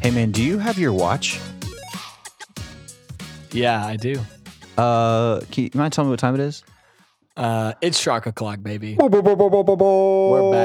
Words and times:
Hey 0.00 0.10
man, 0.14 0.30
do 0.30 0.42
you 0.42 0.58
have 0.58 0.78
your 0.78 0.92
watch? 0.92 1.38
Yeah, 3.52 3.84
I 3.84 3.96
do. 3.96 4.20
Uh, 4.78 5.40
can 5.50 5.64
you, 5.64 5.70
you 5.74 5.78
mind 5.78 5.92
telling 5.92 6.08
me 6.08 6.12
what 6.12 6.18
time 6.20 6.34
it 6.34 6.40
is? 6.40 6.64
Uh, 7.38 7.72
it's 7.80 7.96
Shark 8.00 8.26
O'Clock, 8.26 8.64
baby. 8.64 8.96
We're 8.98 9.08
back 9.08 9.20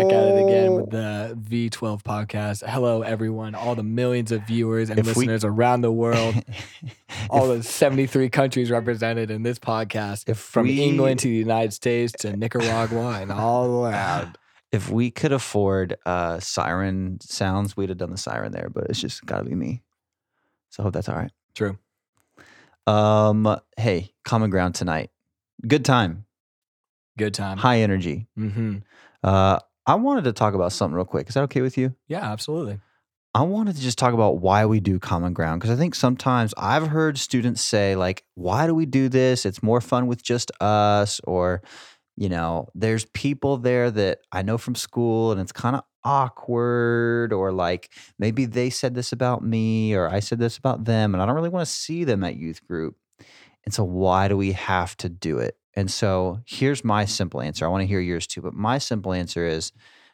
at 0.06 0.24
it 0.24 0.44
again 0.44 0.74
with 0.74 0.90
the 0.90 1.38
V12 1.40 2.02
podcast. 2.02 2.68
Hello, 2.68 3.04
everyone, 3.04 3.54
all 3.54 3.76
the 3.76 3.84
millions 3.84 4.32
of 4.32 4.42
viewers 4.48 4.90
and 4.90 4.98
If 4.98 5.06
we- 5.06 5.12
listeners 5.14 5.46
around 5.46 5.82
the 5.82 5.92
world, 5.92 6.34
all 7.30 7.48
the 7.48 7.62
73 7.62 8.28
countries 8.30 8.72
represented 8.72 9.30
in 9.30 9.44
this 9.44 9.60
podcast, 9.60 10.28
If 10.28 10.40
from 10.40 10.66
we- 10.66 10.82
England 10.82 11.20
to 11.20 11.28
the 11.28 11.36
United 11.36 11.74
States 11.74 12.12
to 12.22 12.36
Nicaragua 12.36 13.20
and 13.22 13.32
all 13.32 13.86
around. 13.86 14.38
If 14.74 14.90
we 14.90 15.12
could 15.12 15.32
afford 15.32 15.98
uh 16.04 16.40
siren 16.40 17.20
sounds, 17.22 17.78
we'd 17.78 17.90
have 17.90 18.00
done 18.00 18.10
the 18.10 18.18
siren 18.18 18.52
there, 18.52 18.72
but 18.74 18.86
it's 18.90 19.00
just 19.00 19.24
gotta 19.24 19.44
be 19.44 19.54
me. 19.54 19.84
So 20.72 20.82
I 20.82 20.84
hope 20.86 20.94
that's 20.94 21.08
all 21.08 21.16
right. 21.16 21.30
True. 21.54 21.78
Um, 22.88 23.56
hey, 23.78 24.14
common 24.26 24.50
ground 24.50 24.74
tonight. 24.74 25.12
Good 25.68 25.86
time, 25.86 26.26
Good 27.18 27.34
time. 27.34 27.58
high 27.58 27.80
energy. 27.80 28.28
hmm 28.36 28.78
Uh, 29.24 29.60
I 29.86 29.96
wanted 29.96 30.24
to 30.26 30.34
talk 30.34 30.54
about 30.54 30.72
something 30.72 30.96
real 30.96 31.06
quick. 31.06 31.28
Is 31.28 31.36
that 31.36 31.44
okay 31.44 31.62
with 31.62 31.78
you? 31.78 31.94
Yeah, 32.08 32.24
absolutely. 32.32 32.80
I 33.36 33.42
wanted 33.42 33.76
to 33.76 33.82
just 33.82 33.98
talk 33.98 34.14
about 34.14 34.38
why 34.40 34.66
we 34.66 34.80
do 34.80 35.00
common 35.00 35.34
ground 35.34 35.60
because 35.60 35.76
I 35.76 35.80
think 35.80 35.96
sometimes 35.96 36.54
I've 36.56 36.88
heard 36.88 37.18
students 37.18 37.62
say, 37.62 37.96
like, 37.96 38.24
why 38.36 38.68
do 38.68 38.76
we 38.76 38.86
do 38.86 39.10
this? 39.10 39.46
It's 39.46 39.64
more 39.64 39.82
fun 39.82 40.06
with 40.08 40.22
just 40.22 40.52
us. 40.62 41.20
Or, 41.24 41.64
you 42.16 42.30
know, 42.30 42.68
there's 42.76 43.06
people 43.06 43.58
there 43.58 43.90
that 43.90 44.20
I 44.32 44.44
know 44.44 44.58
from 44.60 44.76
school 44.76 45.32
and 45.32 45.42
it's 45.42 45.52
kind 45.52 45.76
of 45.76 45.82
awkward. 46.04 47.34
Or, 47.34 47.52
like, 47.52 47.92
maybe 48.20 48.46
they 48.46 48.70
said 48.70 48.94
this 48.94 49.12
about 49.12 49.44
me 49.44 49.96
or 49.96 50.08
I 50.08 50.20
said 50.20 50.38
this 50.38 50.58
about 50.58 50.86
them 50.86 51.14
and 51.16 51.22
I 51.22 51.26
don't 51.26 51.36
really 51.36 51.50
want 51.50 51.66
to 51.68 51.74
see 51.74 52.04
them 52.04 52.24
at 52.24 52.36
youth 52.36 52.66
group. 52.68 52.96
And 53.66 53.74
so, 53.74 53.84
why 53.84 54.28
do 54.28 54.38
we 54.38 54.52
have 54.52 54.96
to 54.98 55.10
do 55.10 55.40
it? 55.40 55.58
And 55.76 55.90
so, 55.90 56.40
here's 56.46 56.84
my 56.84 57.06
simple 57.06 57.42
answer. 57.42 57.66
I 57.66 57.70
want 57.70 57.82
to 57.82 57.88
hear 57.88 58.00
yours 58.00 58.28
too. 58.28 58.42
But 58.42 58.54
my 58.54 58.78
simple 58.78 59.14
answer 59.14 59.46
is, 59.46 59.72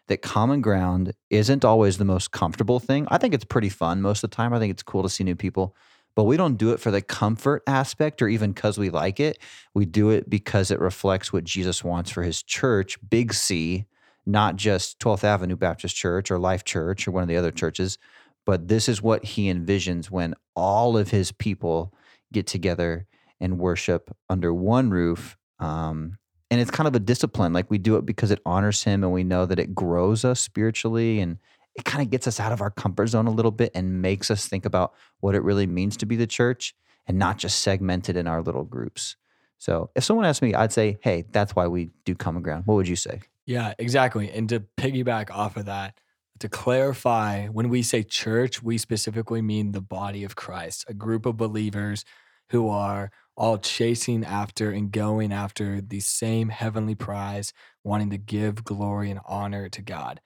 that 0.09 0.23
common 0.23 0.59
ground 0.59 1.13
isn't 1.29 1.63
always 1.63 1.97
the 1.97 2.05
most 2.05 2.31
comfortable 2.31 2.79
thing. 2.79 3.07
I 3.09 3.17
think 3.19 3.33
it's 3.33 3.45
pretty 3.45 3.69
fun 3.69 4.02
most 4.02 4.23
of 4.23 4.31
the 4.31 4.35
time. 4.35 4.53
I 4.53 4.59
think 4.59 4.71
it's 4.71 4.83
cool 4.83 5.03
to 5.03 5.09
see 5.09 5.23
new 5.23 5.35
people, 5.35 5.75
but 6.15 6.23
we 6.23 6.35
don't 6.35 6.57
do 6.57 6.71
it 6.71 6.80
for 6.80 6.89
the 6.89 7.02
comfort 7.02 7.61
aspect 7.67 8.21
or 8.21 8.27
even 8.27 8.52
because 8.52 8.80
we 8.80 8.89
like 8.89 9.19
it. 9.19 9.37
We 9.75 9.85
do 9.85 10.09
it 10.09 10.27
because 10.27 10.71
it 10.71 10.80
reflects 10.80 11.31
what 11.31 11.43
Jesus 11.43 11.83
wants 11.83 12.09
for 12.09 12.23
his 12.23 12.41
church, 12.41 12.97
big 13.07 13.33
C, 13.33 13.85
not 14.25 14.55
just 14.55 14.99
12th 14.99 15.23
Avenue 15.23 15.55
Baptist 15.55 15.95
Church 15.95 16.31
or 16.31 16.39
Life 16.39 16.63
Church 16.65 17.07
or 17.07 17.11
one 17.11 17.23
of 17.23 17.30
the 17.30 17.37
other 17.37 17.52
churches, 17.52 17.99
but 18.45 18.67
this 18.67 18.89
is 18.89 19.03
what 19.03 19.23
he 19.23 19.52
envisions 19.52 20.09
when 20.09 20.33
all 20.55 20.97
of 20.97 21.11
his 21.11 21.31
people 21.31 21.93
get 22.33 22.47
together 22.47 23.05
and 23.39 23.59
worship 23.59 24.15
under 24.27 24.52
one 24.52 24.89
roof. 24.89 25.37
Um, 25.59 26.17
and 26.52 26.59
it's 26.59 26.71
kind 26.71 26.88
of 26.88 26.95
a 26.95 26.99
discipline 26.99 27.53
like 27.53 27.69
we 27.69 27.77
do 27.77 27.95
it 27.97 28.05
because 28.05 28.31
it 28.31 28.39
honors 28.45 28.83
him 28.83 29.03
and 29.03 29.13
we 29.13 29.23
know 29.23 29.45
that 29.45 29.59
it 29.59 29.75
grows 29.75 30.25
us 30.25 30.39
spiritually 30.39 31.19
and 31.19 31.38
it 31.75 31.85
kind 31.85 32.02
of 32.02 32.09
gets 32.09 32.27
us 32.27 32.39
out 32.39 32.52
of 32.52 32.61
our 32.61 32.71
comfort 32.71 33.07
zone 33.07 33.27
a 33.27 33.31
little 33.31 33.52
bit 33.52 33.71
and 33.75 34.02
makes 34.02 34.31
us 34.31 34.47
think 34.47 34.65
about 34.65 34.93
what 35.19 35.35
it 35.35 35.43
really 35.43 35.67
means 35.67 35.95
to 35.97 36.05
be 36.05 36.15
the 36.15 36.27
church 36.27 36.75
and 37.07 37.19
not 37.19 37.37
just 37.37 37.59
segmented 37.59 38.17
in 38.17 38.27
our 38.27 38.41
little 38.41 38.63
groups. 38.63 39.15
So 39.59 39.89
if 39.95 40.03
someone 40.03 40.25
asked 40.25 40.41
me 40.41 40.53
i'd 40.53 40.71
say 40.71 40.97
hey 41.02 41.25
that's 41.31 41.53
why 41.55 41.67
we 41.67 41.89
do 42.05 42.15
common 42.15 42.41
ground. 42.41 42.63
What 42.65 42.75
would 42.75 42.87
you 42.87 42.95
say? 42.95 43.21
Yeah, 43.45 43.73
exactly. 43.77 44.31
And 44.31 44.47
to 44.49 44.61
piggyback 44.77 45.31
off 45.31 45.58
of 45.58 45.65
that, 45.65 45.99
to 46.39 46.47
clarify, 46.47 47.47
when 47.47 47.70
we 47.70 47.81
say 47.81 48.03
church, 48.03 48.61
we 48.61 48.77
specifically 48.77 49.41
mean 49.41 49.71
the 49.71 49.81
body 49.81 50.23
of 50.23 50.36
Christ, 50.36 50.86
a 50.87 50.93
group 50.93 51.26
of 51.26 51.36
believers 51.36 52.05
who 52.49 52.70
are 52.70 53.11
all 53.39 53.58
chasing 53.58 54.26
after 54.26 54.70
and 54.70 54.92
going 54.92 55.32
after 55.32 55.80
the 55.80 56.02
same 56.02 56.50
heavenly 56.50 56.94
prize, 56.94 57.54
wanting 57.86 58.10
to 58.10 58.17
give 58.17 58.66
glory 58.66 59.10
and 59.10 59.22
honor 59.26 59.70
to 59.70 59.82
God. 59.82 60.20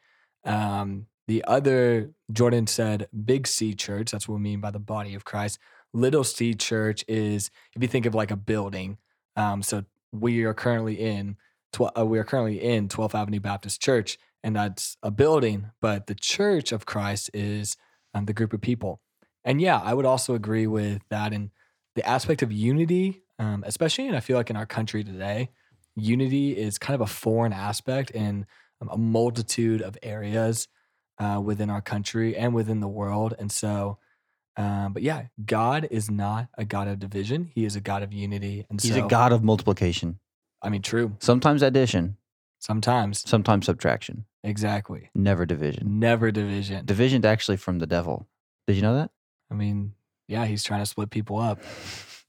Um, 0.43 1.05
the 1.27 1.43
other, 1.45 2.09
Jordan 2.31 2.65
said, 2.65 3.07
big 3.23 3.45
C 3.45 3.75
church, 3.75 4.11
that's 4.11 4.27
what 4.27 4.35
we 4.35 4.41
mean 4.41 4.61
by 4.61 4.71
the 4.71 4.79
body 4.79 5.13
of 5.13 5.25
Christ. 5.25 5.59
Little 5.93 6.23
C 6.23 6.55
church 6.55 7.05
is, 7.07 7.51
if 7.75 7.83
you 7.83 7.87
think 7.87 8.07
of 8.07 8.15
like 8.15 8.31
a 8.31 8.35
building, 8.35 8.97
um, 9.35 9.61
so 9.61 9.85
we 10.11 10.43
are 10.43 10.55
currently 10.55 10.95
in 10.95 11.37
uh, 11.79 12.05
we 12.05 12.19
are 12.19 12.23
currently 12.23 12.61
in 12.61 12.87
12th 12.87 13.15
Avenue 13.15 13.39
Baptist 13.39 13.81
Church, 13.81 14.19
and 14.43 14.55
that's 14.55 14.95
a 15.01 15.09
building, 15.09 15.71
but 15.81 16.05
the 16.05 16.13
Church 16.13 16.71
of 16.71 16.85
Christ 16.85 17.31
is 17.33 17.77
um, 18.13 18.25
the 18.25 18.33
group 18.33 18.53
of 18.53 18.61
people. 18.61 19.01
And 19.43 19.59
yeah, 19.59 19.79
I 19.79 19.95
would 19.95 20.05
also 20.05 20.35
agree 20.35 20.67
with 20.67 21.01
that. 21.09 21.33
And 21.33 21.49
the 21.95 22.07
aspect 22.07 22.41
of 22.41 22.51
unity, 22.51 23.23
um, 23.39 23.63
especially, 23.65 24.07
and 24.07 24.15
I 24.15 24.19
feel 24.19 24.37
like 24.37 24.49
in 24.49 24.55
our 24.55 24.65
country 24.65 25.03
today, 25.03 25.49
unity 25.95 26.57
is 26.57 26.77
kind 26.77 26.95
of 26.95 27.01
a 27.01 27.07
foreign 27.11 27.53
aspect 27.53 28.11
in 28.11 28.45
um, 28.81 28.89
a 28.91 28.97
multitude 28.97 29.81
of 29.81 29.97
areas 30.01 30.67
uh, 31.19 31.39
within 31.43 31.69
our 31.69 31.81
country 31.81 32.35
and 32.35 32.53
within 32.53 32.79
the 32.79 32.87
world. 32.87 33.35
And 33.37 33.51
so, 33.51 33.99
um, 34.57 34.93
but 34.93 35.03
yeah, 35.03 35.25
God 35.45 35.87
is 35.91 36.09
not 36.09 36.47
a 36.57 36.65
God 36.65 36.87
of 36.87 36.99
division. 36.99 37.51
He 37.53 37.65
is 37.65 37.75
a 37.75 37.81
God 37.81 38.03
of 38.03 38.11
unity. 38.13 38.65
And 38.69 38.81
he's 38.81 38.95
so, 38.95 39.05
a 39.05 39.09
god 39.09 39.31
of 39.31 39.43
multiplication 39.43 40.19
I 40.61 40.69
mean, 40.69 40.81
true. 40.81 41.15
sometimes 41.19 41.61
addition 41.61 42.17
Sometimes. 42.59 43.27
sometimes 43.29 43.65
subtraction 43.65 44.25
Exactly. 44.43 45.09
never 45.13 45.45
division 45.45 45.99
Never 45.99 46.31
division. 46.31 46.85
division's 46.85 47.25
actually 47.25 47.57
from 47.57 47.79
the 47.79 47.87
devil 47.87 48.27
did 48.67 48.75
you 48.77 48.81
know 48.81 48.95
that 48.95 49.11
I 49.51 49.55
mean, 49.55 49.93
yeah, 50.33 50.45
he's 50.45 50.63
trying 50.63 50.81
to 50.81 50.85
split 50.85 51.09
people 51.09 51.39
up 51.39 51.61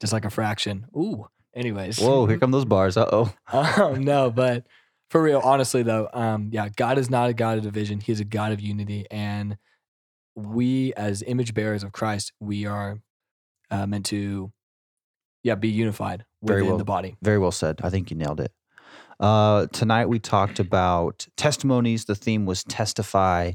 just 0.00 0.12
like 0.12 0.24
a 0.24 0.30
fraction. 0.30 0.86
Ooh. 0.96 1.26
Anyways. 1.56 2.00
whoa 2.00 2.26
here 2.26 2.36
come 2.36 2.50
those 2.50 2.64
bars 2.64 2.96
uh-oh 2.96 3.32
um, 3.52 4.02
no, 4.02 4.28
but 4.28 4.66
for 5.08 5.22
real, 5.22 5.40
honestly 5.44 5.84
though, 5.84 6.08
um, 6.12 6.50
yeah, 6.52 6.68
God 6.68 6.98
is 6.98 7.08
not 7.08 7.30
a 7.30 7.34
God 7.34 7.58
of 7.58 7.64
division. 7.64 8.00
He 8.00 8.10
is 8.10 8.20
a 8.20 8.24
God 8.24 8.50
of 8.50 8.60
unity. 8.60 9.06
And 9.10 9.56
we 10.34 10.92
as 10.94 11.22
image 11.22 11.54
bearers 11.54 11.84
of 11.84 11.92
Christ, 11.92 12.32
we 12.40 12.66
are 12.66 13.00
uh, 13.70 13.86
meant 13.86 14.06
to 14.06 14.52
yeah, 15.44 15.54
be 15.54 15.68
unified 15.68 16.24
Very 16.42 16.62
within 16.62 16.70
well. 16.70 16.78
the 16.78 16.84
body. 16.84 17.16
Very 17.22 17.38
well 17.38 17.52
said. 17.52 17.80
I 17.82 17.90
think 17.90 18.10
you 18.10 18.16
nailed 18.16 18.40
it. 18.40 18.50
Uh, 19.20 19.66
tonight 19.72 20.06
we 20.06 20.18
talked 20.18 20.58
about 20.58 21.28
testimonies. 21.36 22.06
The 22.06 22.16
theme 22.16 22.46
was 22.46 22.64
testify, 22.64 23.52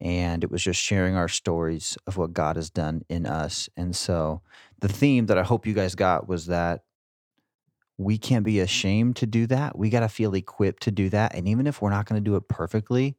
and 0.00 0.42
it 0.42 0.50
was 0.50 0.62
just 0.62 0.80
sharing 0.80 1.14
our 1.14 1.28
stories 1.28 1.96
of 2.06 2.16
what 2.16 2.32
God 2.32 2.56
has 2.56 2.70
done 2.70 3.02
in 3.08 3.26
us. 3.26 3.68
And 3.76 3.94
so 3.94 4.42
the 4.80 4.88
theme 4.88 5.26
that 5.26 5.38
I 5.38 5.42
hope 5.42 5.66
you 5.66 5.74
guys 5.74 5.94
got 5.94 6.28
was 6.28 6.46
that 6.46 6.84
we 7.98 8.16
can't 8.16 8.44
be 8.44 8.60
ashamed 8.60 9.16
to 9.16 9.26
do 9.26 9.46
that. 9.48 9.76
We 9.76 9.90
got 9.90 10.00
to 10.00 10.08
feel 10.08 10.34
equipped 10.34 10.84
to 10.84 10.90
do 10.90 11.10
that. 11.10 11.34
And 11.34 11.46
even 11.46 11.66
if 11.66 11.82
we're 11.82 11.90
not 11.90 12.06
going 12.06 12.22
to 12.22 12.30
do 12.30 12.36
it 12.36 12.48
perfectly, 12.48 13.16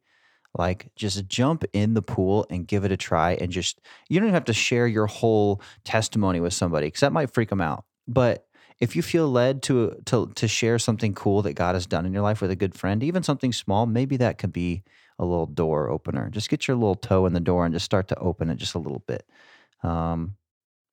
like 0.58 0.90
just 0.96 1.26
jump 1.28 1.64
in 1.72 1.94
the 1.94 2.02
pool 2.02 2.46
and 2.50 2.66
give 2.66 2.84
it 2.84 2.92
a 2.92 2.96
try 2.96 3.32
and 3.34 3.50
just 3.50 3.80
you 4.08 4.20
don't 4.20 4.30
have 4.30 4.44
to 4.44 4.52
share 4.52 4.86
your 4.86 5.06
whole 5.06 5.62
testimony 5.82 6.40
with 6.40 6.52
somebody 6.52 6.88
because 6.88 7.00
that 7.00 7.12
might 7.12 7.30
freak 7.30 7.48
them 7.48 7.62
out 7.62 7.86
but 8.06 8.46
if 8.82 8.96
you 8.96 9.02
feel 9.02 9.28
led 9.30 9.62
to 9.62 9.94
to 10.06 10.32
to 10.34 10.48
share 10.48 10.76
something 10.76 11.14
cool 11.14 11.42
that 11.42 11.54
God 11.54 11.76
has 11.76 11.86
done 11.86 12.04
in 12.04 12.12
your 12.12 12.22
life 12.22 12.40
with 12.40 12.50
a 12.50 12.56
good 12.56 12.74
friend, 12.74 13.00
even 13.04 13.22
something 13.22 13.52
small, 13.52 13.86
maybe 13.86 14.16
that 14.16 14.38
could 14.38 14.52
be 14.52 14.82
a 15.22 15.24
little 15.24 15.46
door 15.46 15.88
opener. 15.88 16.28
Just 16.30 16.50
get 16.50 16.68
your 16.68 16.76
little 16.76 16.94
toe 16.94 17.26
in 17.26 17.32
the 17.32 17.40
door 17.40 17.64
and 17.64 17.74
just 17.74 17.84
start 17.84 18.08
to 18.08 18.18
open 18.18 18.50
it 18.50 18.56
just 18.56 18.74
a 18.74 18.78
little 18.78 19.02
bit, 19.06 19.26
um, 19.82 20.36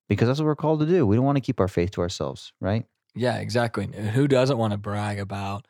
because 0.07 0.27
that's 0.27 0.39
what 0.39 0.45
we're 0.45 0.55
called 0.55 0.79
to 0.81 0.85
do. 0.85 1.05
We 1.05 1.15
don't 1.15 1.25
want 1.25 1.37
to 1.37 1.41
keep 1.41 1.59
our 1.59 1.67
faith 1.67 1.91
to 1.91 2.01
ourselves, 2.01 2.53
right? 2.61 2.85
Yeah, 3.15 3.37
exactly. 3.37 3.87
Who 3.87 4.27
doesn't 4.27 4.57
want 4.57 4.71
to 4.71 4.77
brag 4.77 5.19
about 5.19 5.65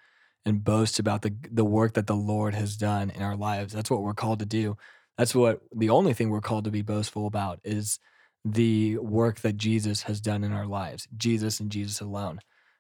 and 0.45 0.63
boast 0.63 0.99
about 0.99 1.21
the 1.21 1.33
the 1.51 1.65
work 1.65 1.93
that 1.93 2.07
the 2.07 2.15
Lord 2.15 2.53
has 2.53 2.77
done 2.77 3.09
in 3.09 3.21
our 3.21 3.35
lives? 3.35 3.73
That's 3.73 3.89
what 3.89 4.01
we're 4.01 4.13
called 4.13 4.39
to 4.39 4.45
do. 4.45 4.77
That's 5.17 5.35
what 5.35 5.61
the 5.75 5.89
only 5.89 6.13
thing 6.13 6.29
we're 6.29 6.41
called 6.41 6.65
to 6.65 6.71
be 6.71 6.81
boastful 6.81 7.27
about 7.27 7.59
is 7.63 7.99
the 8.45 8.97
work 8.97 9.41
that 9.41 9.57
Jesus 9.57 10.03
has 10.03 10.21
done 10.21 10.43
in 10.43 10.53
our 10.53 10.65
lives. 10.65 11.07
Jesus 11.17 11.59
and 11.59 11.69
Jesus 11.69 11.99
alone. 11.99 12.39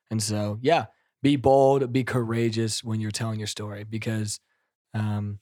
And 0.09 0.23
so, 0.23 0.57
yeah, 0.61 0.85
be 1.21 1.35
bold, 1.35 1.91
be 1.91 2.03
courageous 2.03 2.83
when 2.83 3.01
you're 3.01 3.11
telling 3.11 3.39
your 3.39 3.47
story 3.47 3.83
because 3.83 4.39
um, 4.93 5.39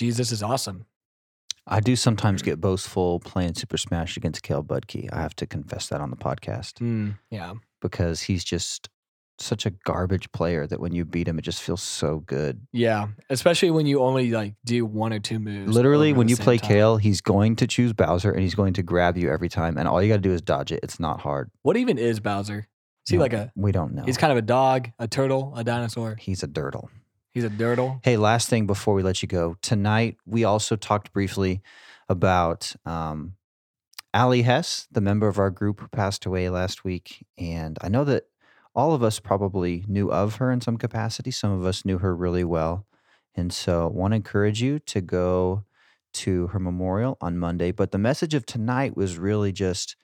Jesus 0.00 0.32
is 0.32 0.42
awesome. 0.42 0.86
I 1.66 1.80
do 1.80 1.94
sometimes 1.94 2.40
get 2.42 2.58
boastful 2.60 3.20
playing 3.20 3.54
Super 3.54 3.76
Smash 3.76 4.16
against 4.16 4.42
Kale 4.42 4.64
Budke. 4.64 5.08
I 5.12 5.20
have 5.20 5.36
to 5.36 5.46
confess 5.46 5.88
that 5.88 6.00
on 6.00 6.08
the 6.10 6.16
podcast 6.16 6.74
Mm, 6.80 7.18
yeah. 7.30 7.52
because 7.82 8.22
he's 8.22 8.42
just 8.42 8.88
such 9.38 9.66
a 9.66 9.70
garbage 9.84 10.32
player 10.32 10.66
that 10.66 10.80
when 10.80 10.92
you 10.94 11.04
beat 11.04 11.28
him, 11.28 11.38
it 11.38 11.42
just 11.42 11.62
feels 11.62 11.82
so 11.82 12.20
good. 12.20 12.66
Yeah, 12.72 13.08
especially 13.28 13.70
when 13.70 13.84
you 13.86 14.00
only 14.00 14.30
like 14.30 14.54
do 14.64 14.84
one 14.86 15.12
or 15.12 15.18
two 15.20 15.38
moves. 15.38 15.72
Literally, 15.74 16.12
when 16.14 16.28
you 16.28 16.36
play 16.36 16.56
time. 16.56 16.68
Kale, 16.68 16.96
he's 16.96 17.20
going 17.20 17.56
to 17.56 17.66
choose 17.66 17.92
Bowser 17.92 18.32
and 18.32 18.40
he's 18.42 18.54
going 18.54 18.72
to 18.74 18.82
grab 18.82 19.16
you 19.18 19.30
every 19.30 19.48
time. 19.50 19.76
And 19.78 19.86
all 19.86 20.02
you 20.02 20.08
got 20.08 20.16
to 20.16 20.20
do 20.22 20.32
is 20.32 20.40
dodge 20.42 20.72
it. 20.72 20.80
It's 20.82 20.98
not 20.98 21.20
hard. 21.20 21.50
what 21.62 21.76
even 21.76 21.98
is 21.98 22.20
Bowser? 22.20 22.68
Is 23.06 23.10
he 23.10 23.16
No, 23.16 23.22
like 23.22 23.32
a? 23.34 23.52
We 23.54 23.70
don't 23.72 23.94
know. 23.94 24.04
He's 24.04 24.16
kind 24.18 24.30
of 24.32 24.38
a 24.38 24.42
dog, 24.42 24.88
a 24.98 25.06
turtle, 25.06 25.52
a 25.56 25.62
dinosaur. 25.62 26.16
he's 26.18 26.42
a 26.42 26.48
dirtle. 26.48 26.88
He's 27.32 27.44
a 27.44 27.50
dirtle. 27.50 28.00
Hey, 28.02 28.16
last 28.16 28.48
thing 28.48 28.66
before 28.66 28.94
we 28.94 29.02
let 29.02 29.22
you 29.22 29.28
go. 29.28 29.56
Tonight, 29.62 30.16
we 30.26 30.42
also 30.42 30.74
talked 30.74 31.12
briefly 31.12 31.62
about 32.08 32.74
um, 32.84 33.34
Allie 34.12 34.42
Hess, 34.42 34.88
the 34.90 35.00
member 35.00 35.28
of 35.28 35.38
our 35.38 35.50
group 35.50 35.80
who 35.80 35.88
passed 35.88 36.26
away 36.26 36.48
last 36.50 36.84
week. 36.84 37.24
And 37.38 37.78
I 37.82 37.88
know 37.88 38.02
that 38.04 38.24
all 38.74 38.94
of 38.94 39.04
us 39.04 39.20
probably 39.20 39.84
knew 39.86 40.10
of 40.10 40.36
her 40.36 40.50
in 40.50 40.60
some 40.60 40.76
capacity. 40.76 41.30
Some 41.30 41.52
of 41.52 41.64
us 41.64 41.84
knew 41.84 41.98
her 41.98 42.16
really 42.16 42.44
well. 42.44 42.86
And 43.36 43.52
so, 43.52 43.84
I 43.84 43.92
want 43.92 44.10
to 44.10 44.16
encourage 44.16 44.60
you 44.60 44.80
to 44.80 45.00
go 45.00 45.64
to 46.12 46.48
her 46.48 46.58
memorial 46.58 47.16
on 47.20 47.38
Monday. 47.38 47.70
But 47.70 47.92
the 47.92 47.98
message 47.98 48.34
of 48.34 48.44
tonight 48.44 48.96
was 48.96 49.18
really 49.18 49.52
just 49.52 49.94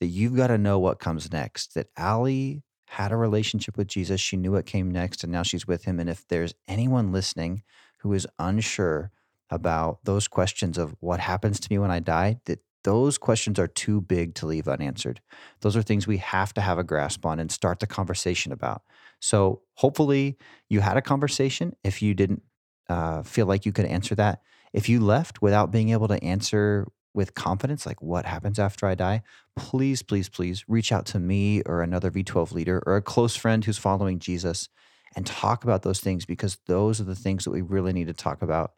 that 0.00 0.06
you've 0.06 0.36
got 0.36 0.48
to 0.48 0.58
know 0.58 0.78
what 0.78 0.98
comes 0.98 1.32
next. 1.32 1.72
That 1.74 1.86
Allie 1.96 2.62
had 2.94 3.12
a 3.12 3.16
relationship 3.16 3.76
with 3.76 3.88
Jesus. 3.88 4.20
She 4.20 4.36
knew 4.36 4.52
what 4.52 4.66
came 4.66 4.90
next, 4.90 5.24
and 5.24 5.32
now 5.32 5.42
she's 5.42 5.66
with 5.66 5.84
him. 5.84 5.98
And 5.98 6.08
if 6.08 6.26
there's 6.28 6.54
anyone 6.68 7.12
listening 7.12 7.62
who 7.98 8.12
is 8.12 8.26
unsure 8.38 9.10
about 9.50 9.98
those 10.04 10.28
questions 10.28 10.78
of 10.78 10.94
what 11.00 11.20
happens 11.20 11.58
to 11.60 11.68
me 11.70 11.78
when 11.78 11.90
I 11.90 11.98
die, 11.98 12.40
that 12.44 12.60
those 12.84 13.18
questions 13.18 13.58
are 13.58 13.66
too 13.66 14.00
big 14.00 14.34
to 14.36 14.46
leave 14.46 14.68
unanswered. 14.68 15.20
Those 15.60 15.76
are 15.76 15.82
things 15.82 16.06
we 16.06 16.18
have 16.18 16.54
to 16.54 16.60
have 16.60 16.78
a 16.78 16.84
grasp 16.84 17.26
on 17.26 17.40
and 17.40 17.50
start 17.50 17.80
the 17.80 17.86
conversation 17.86 18.52
about. 18.52 18.82
So 19.20 19.62
hopefully 19.74 20.38
you 20.68 20.80
had 20.80 20.96
a 20.96 21.02
conversation. 21.02 21.74
If 21.82 22.00
you 22.00 22.14
didn't 22.14 22.42
uh, 22.88 23.22
feel 23.22 23.46
like 23.46 23.66
you 23.66 23.72
could 23.72 23.86
answer 23.86 24.14
that, 24.16 24.42
if 24.72 24.88
you 24.88 25.00
left 25.00 25.42
without 25.42 25.72
being 25.72 25.88
able 25.88 26.08
to 26.08 26.22
answer 26.22 26.86
with 27.14 27.34
confidence, 27.34 27.86
like 27.86 28.02
what 28.02 28.26
happens 28.26 28.58
after 28.58 28.86
I 28.86 28.94
die, 28.94 29.22
please, 29.56 30.02
please, 30.02 30.28
please 30.28 30.64
reach 30.68 30.92
out 30.92 31.06
to 31.06 31.20
me 31.20 31.62
or 31.62 31.80
another 31.80 32.10
V12 32.10 32.52
leader 32.52 32.82
or 32.86 32.96
a 32.96 33.02
close 33.02 33.36
friend 33.36 33.64
who's 33.64 33.78
following 33.78 34.18
Jesus 34.18 34.68
and 35.16 35.24
talk 35.24 35.62
about 35.64 35.82
those 35.82 36.00
things 36.00 36.26
because 36.26 36.58
those 36.66 37.00
are 37.00 37.04
the 37.04 37.14
things 37.14 37.44
that 37.44 37.52
we 37.52 37.62
really 37.62 37.92
need 37.92 38.08
to 38.08 38.12
talk 38.12 38.42
about. 38.42 38.72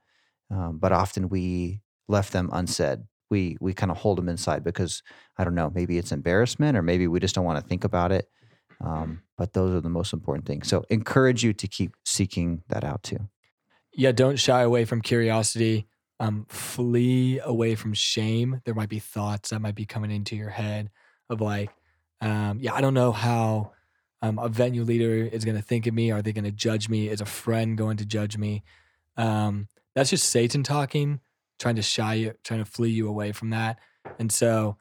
Um, 0.51 0.79
but 0.79 0.93
often 0.93 1.29
we 1.29 1.81
left 2.09 2.33
them 2.33 2.51
unsaid. 2.53 3.01
We 3.31 3.57
we 3.61 3.73
kind 3.73 3.91
of 3.91 3.97
hold 3.97 4.19
them 4.19 4.29
inside 4.29 4.63
because 4.63 5.03
I 5.37 5.43
don't 5.43 5.57
know, 5.57 5.73
maybe 5.75 5.99
it's 5.99 6.13
embarrassment 6.13 6.77
or 6.77 6.83
maybe 6.83 7.09
we 7.09 7.19
just 7.19 7.35
don't 7.35 7.45
want 7.45 7.61
to 7.61 7.67
think 7.67 7.83
about 7.83 8.13
it. 8.13 8.29
Um, 8.81 9.23
but 9.39 9.55
those 9.55 9.75
are 9.75 9.81
the 9.81 9.89
most 9.89 10.13
important 10.13 10.47
things. 10.47 10.69
So 10.69 10.85
encourage 10.91 11.43
you 11.43 11.53
to 11.55 11.67
keep 11.67 11.97
seeking 12.05 12.63
that 12.69 12.85
out 12.85 13.03
too. 13.03 13.29
Yeah, 13.93 14.13
don't 14.13 14.39
shy 14.39 14.61
away 14.61 14.85
from 14.85 15.01
curiosity. 15.01 15.89
Um, 16.19 16.47
flee 16.49 17.41
away 17.41 17.75
from 17.75 17.93
shame. 17.93 18.63
There 18.65 18.75
might 18.75 18.89
be 18.89 18.99
thoughts 18.99 19.51
that 19.51 19.61
might 19.61 19.75
be 19.75 19.85
coming 19.85 20.11
into 20.11 20.35
your 20.35 20.49
head 20.49 20.91
of 21.29 21.41
like, 21.41 21.71
um, 22.21 22.59
yeah, 22.61 22.75
I 22.75 22.81
don't 22.81 22.95
know 22.95 23.13
how 23.13 23.73
um, 24.23 24.39
a 24.39 24.49
venue 24.49 24.83
leader 24.83 25.27
is 25.27 25.45
going 25.45 25.57
to 25.57 25.63
think 25.63 25.87
of 25.87 25.95
me. 25.95 26.11
Are 26.11 26.23
they 26.23 26.33
going 26.33 26.45
to 26.45 26.51
judge 26.51 26.89
me? 26.89 27.09
Is 27.09 27.21
a 27.21 27.27
friend 27.27 27.77
going 27.77 27.99
to 27.99 28.07
judge 28.07 28.39
me? 28.39 28.65
Um, 29.17 29.69
that's 29.95 30.11
just 30.11 30.29
Satan 30.29 30.63
talking, 30.63 31.21
trying 31.59 31.77
to 31.77 31.83
shy 31.83 32.15
you, 32.15 32.35
trying 32.45 32.65
to 32.65 32.71
flee 32.71 32.91
you 32.91 33.09
away 33.09 33.33
from 33.33 33.51
that. 33.51 33.79
And 34.19 34.31
so, 34.31 34.77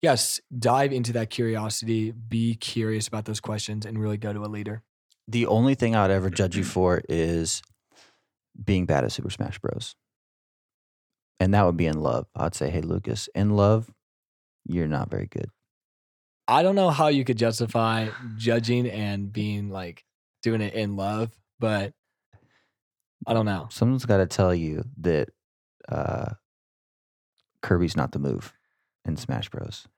yes, 0.00 0.40
dive 0.56 0.92
into 0.92 1.12
that 1.14 1.30
curiosity. 1.30 2.12
Be 2.12 2.54
curious 2.54 3.08
about 3.08 3.24
those 3.24 3.40
questions, 3.40 3.86
and 3.86 3.98
really 3.98 4.16
go 4.16 4.32
to 4.32 4.44
a 4.44 4.46
leader. 4.46 4.82
The 5.28 5.46
only 5.46 5.74
thing 5.74 5.94
I 5.94 6.02
would 6.02 6.10
ever 6.10 6.30
judge 6.30 6.56
you 6.56 6.64
for 6.76 7.02
is 7.08 7.62
being 8.62 8.86
bad 8.86 9.04
at 9.04 9.12
Super 9.12 9.30
Smash 9.30 9.58
Bros. 9.58 9.94
And 11.42 11.52
that 11.54 11.66
would 11.66 11.76
be 11.76 11.86
in 11.86 11.98
love. 12.00 12.28
I'd 12.36 12.54
say, 12.54 12.70
hey, 12.70 12.82
Lucas, 12.82 13.28
in 13.34 13.56
love, 13.56 13.90
you're 14.64 14.86
not 14.86 15.10
very 15.10 15.26
good. 15.26 15.50
I 16.46 16.62
don't 16.62 16.76
know 16.76 16.90
how 16.90 17.08
you 17.08 17.24
could 17.24 17.36
justify 17.36 18.10
judging 18.36 18.88
and 18.88 19.32
being 19.32 19.68
like 19.68 20.04
doing 20.44 20.60
it 20.60 20.74
in 20.74 20.94
love, 20.94 21.32
but 21.58 21.94
I 23.26 23.34
don't 23.34 23.44
know. 23.44 23.66
Someone's 23.72 24.04
got 24.06 24.18
to 24.18 24.26
tell 24.26 24.54
you 24.54 24.84
that 25.00 25.30
uh, 25.88 26.34
Kirby's 27.60 27.96
not 27.96 28.12
the 28.12 28.20
move 28.20 28.52
in 29.04 29.16
Smash 29.16 29.48
Bros. 29.48 29.88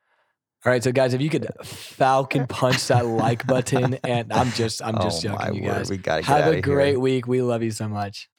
All 0.65 0.73
right, 0.73 0.83
so 0.83 0.93
guys, 0.93 1.13
if 1.13 1.21
you 1.21 1.29
could 1.29 1.47
falcon 1.63 2.47
punch 2.47 2.87
that 2.87 3.05
like 3.05 3.47
button, 3.47 3.99
and 4.03 4.33
I'm 4.33 4.51
just, 4.53 4.83
I'm 4.83 4.99
just 4.99 5.23
Oh, 5.27 5.29
joking, 5.29 5.57
you 5.57 5.63
word, 5.65 5.75
guys. 5.75 5.91
We 5.91 5.99
got 5.99 6.17
to 6.17 6.23
get 6.23 6.29
Have 6.29 6.53
a 6.55 6.63
great 6.63 6.93
here. 6.93 7.01
week. 7.01 7.27
We 7.27 7.43
love 7.43 7.63
you 7.63 7.71
so 7.71 7.87
much. 7.87 8.31